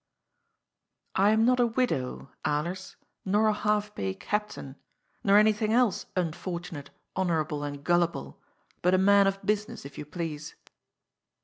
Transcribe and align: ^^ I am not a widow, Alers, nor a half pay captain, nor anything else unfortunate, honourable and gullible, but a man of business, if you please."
^^ 0.01 0.03
I 1.13 1.29
am 1.29 1.45
not 1.45 1.59
a 1.59 1.67
widow, 1.67 2.31
Alers, 2.43 2.95
nor 3.23 3.45
a 3.47 3.53
half 3.53 3.93
pay 3.93 4.15
captain, 4.15 4.77
nor 5.23 5.37
anything 5.37 5.73
else 5.73 6.07
unfortunate, 6.15 6.89
honourable 7.15 7.63
and 7.63 7.83
gullible, 7.83 8.41
but 8.81 8.95
a 8.95 8.97
man 8.97 9.27
of 9.27 9.45
business, 9.45 9.85
if 9.85 9.99
you 9.99 10.05
please." 10.07 10.55